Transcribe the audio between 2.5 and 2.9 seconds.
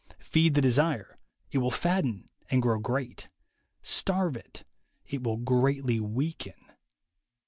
grow